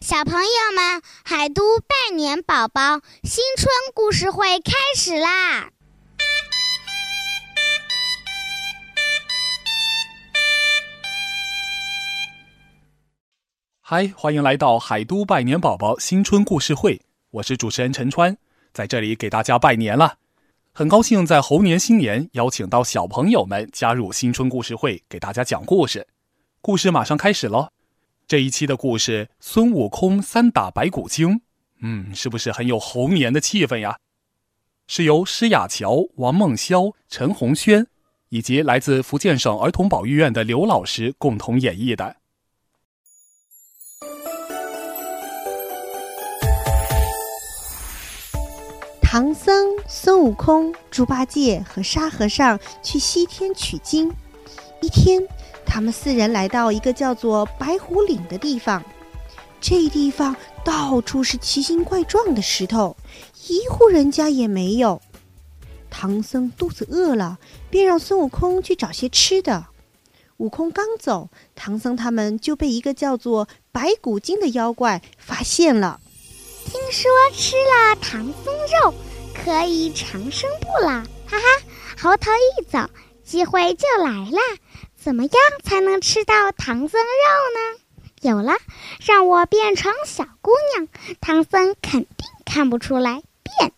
[0.00, 1.02] 小朋友们，
[1.38, 5.68] 海都拜年宝宝新春故事会开始啦！
[13.82, 18.38] 嗨，欢迎来到海都拜年宝宝新春故事会，我是主持人陈川，
[18.72, 20.16] 在这里给大家拜年了。
[20.72, 26.08] 很高兴在猴年新年邀请到小朋友们加入新春故事会，给大家讲故事。
[26.62, 27.68] 故事马上开始喽！
[28.28, 31.42] 这一期的故事，孙悟空三打白骨精，
[31.80, 33.98] 嗯，是不是很有猴年的气氛呀？
[34.88, 37.86] 是由施雅乔、王梦潇、陈红轩，
[38.30, 42.16] 以及来自福建省儿童保育院的刘老师共同演绎的。
[49.00, 54.12] 唐僧、孙悟空、猪八戒和沙和尚去西天取经。
[54.82, 55.26] 一天，
[55.66, 58.82] 他们四人来到一个叫做白虎岭的地方。
[59.60, 62.96] 这地方到处是奇形怪状的石头，
[63.48, 65.00] 一户人家也没有。
[65.90, 67.38] 唐僧肚子饿了，
[67.70, 69.66] 便让孙悟空去找些吃的。
[70.36, 76.00] 悟空刚走，唐僧他们就被一个叫做白骨精的妖怪发现了。
[76.66, 78.94] 听说吃了唐僧肉
[79.34, 81.46] 可以长生不老，哈哈！
[81.98, 82.78] 猴头一走，
[83.24, 84.38] 机会就来了。
[85.06, 87.06] 怎么样才能吃到唐僧肉
[87.54, 87.80] 呢？
[88.22, 88.54] 有了，
[89.00, 90.88] 让我变成小姑娘，
[91.20, 93.22] 唐僧肯定看不出来。
[93.44, 93.72] 变！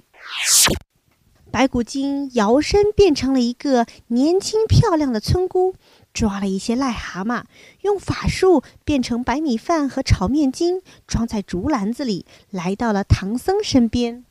[1.50, 5.74] 白骨精摇身变成了一个年轻漂亮的村姑。
[6.14, 7.42] 抓了一些癞蛤蟆，
[7.82, 14.24] 用法术变成白米饭和炒面筋，装在竹篮子里，来到了唐僧身边。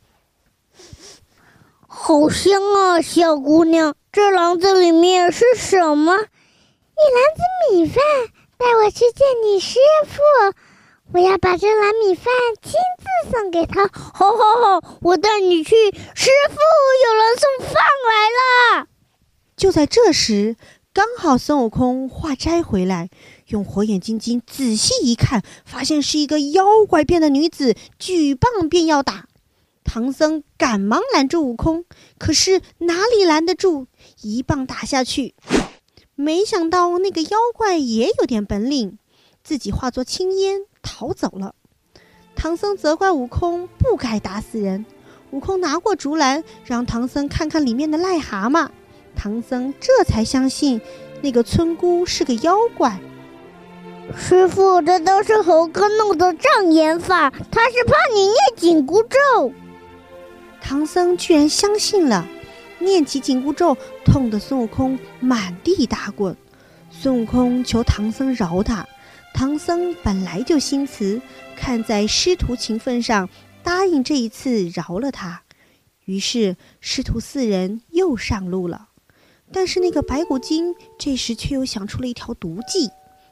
[1.86, 3.94] 好香啊，小姑娘！
[4.12, 6.26] 这篮子里面是什么？
[6.98, 7.42] 一篮子
[7.72, 8.04] 米饭。
[8.58, 9.78] 带我去见你师
[10.08, 10.20] 傅，
[11.14, 12.26] 我要把这篮米饭
[12.62, 13.88] 亲自送给他。
[13.88, 14.98] 好，好，好！
[15.02, 15.76] 我带你去。
[15.92, 16.58] 师傅，
[17.06, 18.88] 有人送饭来了。
[19.56, 20.56] 就在这时。
[20.94, 23.12] 刚好孙悟空化斋回来，
[23.50, 29.28] 用火眼金睛仔细一看，发现是一个妖怪变的女子，举棒便要打。
[29.84, 31.86] 唐僧赶忙拦住悟空，
[32.18, 33.86] 可是哪里拦得住？
[34.24, 35.36] 一棒打下去，
[36.20, 38.98] 没想到那个妖怪也有点本领，
[39.44, 41.54] 自己化作青烟逃走了。
[42.36, 44.84] 唐僧责怪悟空不该打死人，
[45.30, 48.70] 悟空拿过竹篮，让唐僧看看里面的癞蛤蟆。
[49.16, 50.82] 唐僧这才相信，
[51.22, 53.00] 那个村姑是个妖怪。
[54.18, 59.54] 师傅，这都是猴哥弄的障眼法，他是怕你念紧箍咒。
[60.62, 62.28] 唐僧居然相信了，
[62.88, 66.36] 念起紧箍咒，痛得孙悟空满地打滚。
[66.90, 68.88] 孙悟空求唐僧饶他，
[69.34, 71.22] 唐僧本来就心慈，
[71.56, 73.30] 看在师徒情分上，
[73.62, 75.44] 答应这一次饶了他。
[76.06, 78.88] 于是师徒四人又上路了。
[79.52, 82.90] 但是那个白骨精这时却又想出了一条毒计，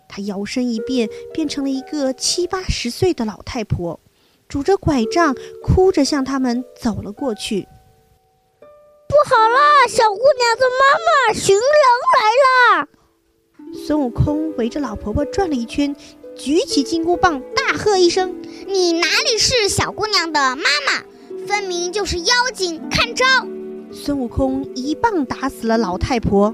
[0.07, 3.99] 她摇身一变，变成了一个七八十岁的老太婆，
[4.47, 7.67] 拄着拐杖，哭着向他们走了过去。
[9.27, 11.63] 不好了，小姑娘的妈妈寻人
[12.13, 12.87] 来了！
[13.73, 15.95] 孙悟空围着老婆婆转了一圈，
[16.37, 21.47] 举起金箍棒，大喝一声：“你哪里是小姑娘的妈妈？
[21.47, 22.79] 分明就是妖精！
[22.91, 23.25] 看招！”
[23.91, 26.53] 孙悟空一棒打死了老太婆。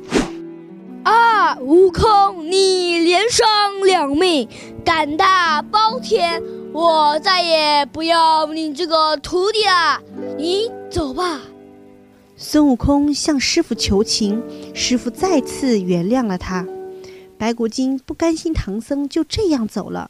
[1.04, 1.58] 啊！
[1.60, 4.48] 悟空，你连伤两命，
[4.86, 6.42] 胆大包天！
[6.72, 10.00] 我再也不要你这个徒弟了，
[10.38, 11.42] 你走吧。
[12.44, 14.42] 孙悟空向师傅求情，
[14.74, 16.68] 师傅再次原谅了他。
[17.38, 20.10] 白骨精不甘心唐僧就这样走了，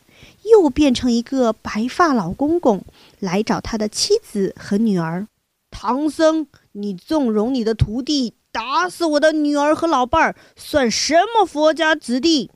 [0.49, 2.85] 又变成一个白发老公公
[3.19, 5.27] 来找他的妻子和女儿。
[5.69, 6.47] 唐僧。
[6.73, 12.49] 你纵容你的徒弟打死我的女儿和老伴儿，算什么佛家子弟？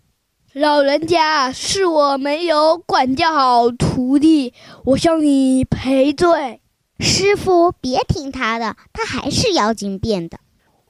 [0.53, 4.53] 老人家，是我没有管教好徒弟，
[4.85, 6.61] 我向你赔罪。
[6.99, 10.39] 师傅，别听他的，他还是妖精变的。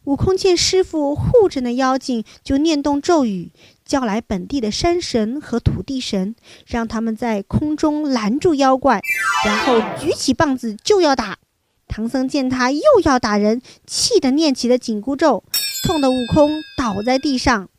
[0.04, 3.52] 悟空见师傅护着那妖精，就念动咒语，
[3.84, 6.36] 叫来本地的山神和土地神，
[6.68, 9.02] 让他们在空中拦住妖怪，
[9.44, 11.40] 然后举起棒子就要打。
[11.88, 15.44] 唐僧见他又要打人，气得念起了紧箍咒，
[15.88, 17.69] 痛得悟空倒在地上。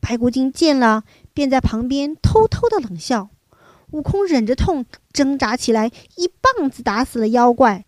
[0.00, 3.28] 白骨精见了，便在旁边偷偷的冷笑。
[3.92, 7.84] 悟空忍着痛挣扎起来，一棒子打死了妖怪。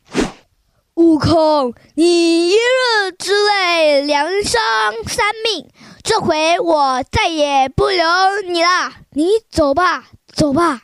[0.94, 4.60] 悟空，你一日之内两伤
[5.06, 5.68] 三命，
[6.02, 8.04] 这回我再也不留
[8.46, 8.92] 你了。
[9.12, 10.82] 你走吧，走吧。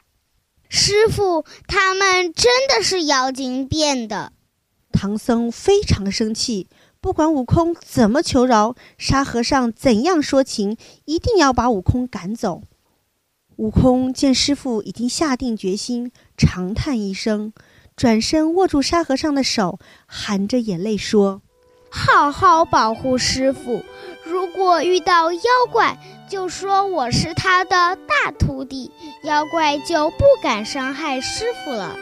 [0.69, 4.33] 师傅，他们真的是妖精变的。
[4.91, 6.69] 唐僧非常生气，
[7.01, 12.63] 不管悟空怎么求饶，沙和尚怎样说情，一定要把悟空赶走。
[13.61, 17.53] 悟空见师傅已经下定决心，长叹一声。
[17.95, 21.43] 转身握住沙和尚的手，含着眼泪说
[21.93, 23.85] ：“好好保护师傅，
[24.25, 25.41] 如果遇到妖
[25.71, 27.71] 怪，就说我是他的
[28.09, 28.91] 大徒弟，
[29.25, 31.99] 妖怪就不敢伤害师傅了。”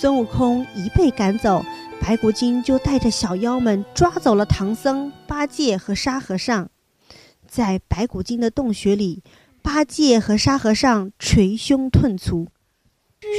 [0.00, 1.64] 孙悟空一被赶走。
[2.00, 6.70] 白骨精就带着小妖们抓走了唐僧、八戒和沙和尚。
[7.48, 9.24] 在白骨精的洞穴里，
[9.60, 12.46] 八戒和沙和尚捶胸顿足：“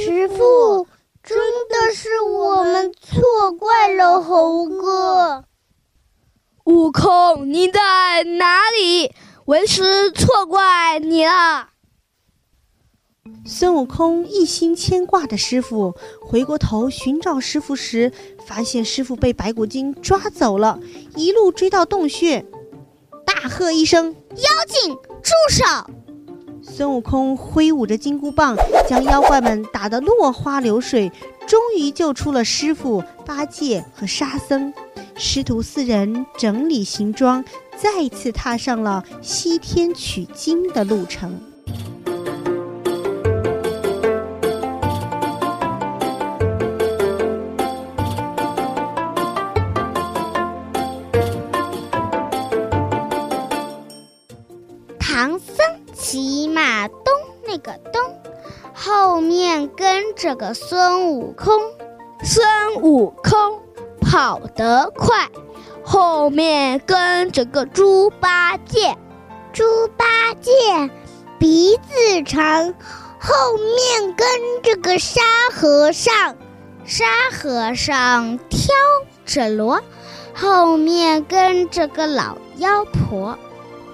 [0.04, 0.86] 师傅，
[1.22, 1.38] 真
[1.70, 5.46] 的是我们错怪了猴哥。
[6.64, 9.14] 悟空，你在哪里？
[9.46, 11.69] 为师错怪你了。”
[13.44, 18.12] 孙悟空一心牵挂的师傅，回过头寻找师傅时，
[18.46, 20.78] 发现师傅被白骨精抓走了，
[21.16, 22.44] 一路追到洞穴，
[23.24, 25.64] 大喝一声：“妖精，住手！”
[26.62, 28.56] 孙悟空挥舞着金箍棒，
[28.86, 31.10] 将妖怪们打得落花流水，
[31.46, 34.72] 终于救出了师傅、八戒和沙僧。
[35.16, 37.44] 师徒四人整理行装，
[37.76, 41.40] 再次踏上了西天取经的路程。
[59.50, 61.60] 面跟着个孙悟空，
[62.22, 63.60] 孙悟空
[64.00, 65.28] 跑得快，
[65.82, 68.96] 后面跟着个猪八戒，
[69.52, 69.64] 猪
[69.96, 70.06] 八
[70.40, 70.88] 戒
[71.40, 72.74] 鼻子长，
[73.18, 74.28] 后面跟
[74.62, 75.20] 着个沙
[75.52, 76.36] 和尚，
[76.84, 78.72] 沙和尚挑
[79.26, 79.80] 着箩，
[80.32, 83.36] 后面跟着个老妖婆，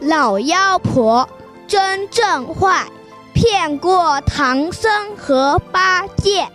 [0.00, 1.26] 老妖婆
[1.66, 2.88] 真正坏。
[3.36, 6.48] 骗过唐僧和八戒，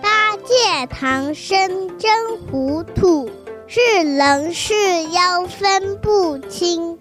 [0.00, 3.28] 八戒唐僧真糊涂，
[3.66, 6.96] 是人是妖分不清，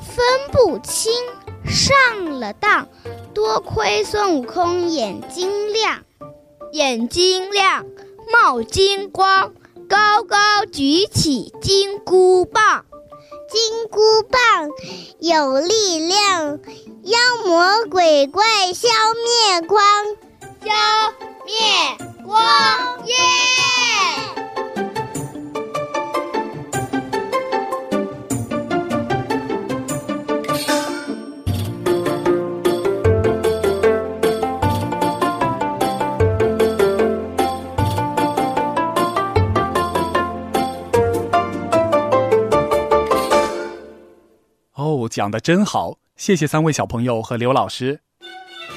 [0.00, 1.12] 分不清
[1.66, 2.86] 上了当。
[3.34, 6.04] 多亏孙悟空眼睛亮，
[6.70, 7.84] 眼睛亮
[8.32, 9.52] 冒金光，
[9.88, 10.36] 高高
[10.70, 12.84] 举起金箍棒，
[13.50, 14.68] 金箍棒
[15.18, 16.60] 有力量。
[17.02, 18.44] 妖魔鬼怪
[18.74, 19.82] 消灭光，
[20.62, 20.70] 消
[21.44, 21.54] 灭
[22.24, 22.34] 光
[45.10, 45.96] 讲的真好。
[46.16, 48.00] 谢谢三位小朋友和刘老师，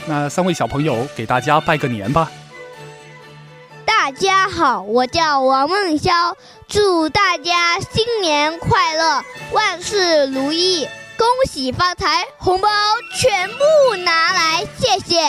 [0.05, 2.31] 那三位小朋友给大家拜个年吧。
[3.85, 6.35] 大家好，我叫王梦潇，
[6.67, 10.87] 祝大家新年快乐，万事如意，
[11.17, 12.67] 恭喜发财，红包
[13.17, 15.21] 全部拿来，谢谢。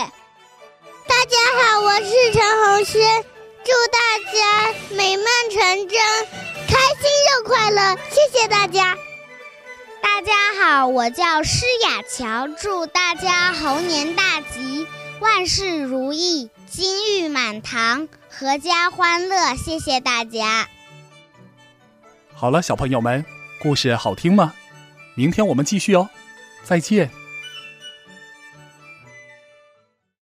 [1.07, 3.25] 大家好，我是陈红轩，
[3.65, 5.99] 祝大家美梦成真，
[6.67, 8.97] 开心又快乐，谢谢大家。
[10.05, 14.87] 大家好，我叫施雅乔，祝大家猴年大吉，
[15.19, 19.57] 万事如意，金玉满堂，阖家欢乐。
[19.57, 20.69] 谢谢大家。
[22.35, 23.25] 好了，小朋友们，
[23.63, 24.53] 故事好听吗？
[25.15, 26.11] 明天我们继续哦，
[26.65, 27.11] 再见。